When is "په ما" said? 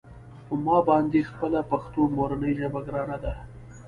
0.47-0.77